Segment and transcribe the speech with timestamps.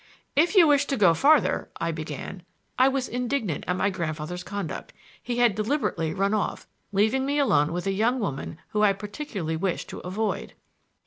[0.35, 2.41] "If you wish to go farther"—I began.
[2.79, 7.71] I was indignant at my grandfather's conduct; he had deliberately run off, leaving me alone
[7.71, 10.55] with a young woman whom I particularly wished to avoid.